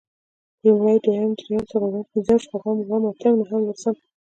لومړی، 0.65 0.97
دويم، 1.03 1.31
درېيم، 1.39 1.61
څلورم، 1.69 2.03
پنځم، 2.11 2.37
شپږم، 2.45 2.77
اووم، 2.81 3.03
اتم، 3.11 3.33
نهم، 3.41 3.61
لسم 3.67 3.95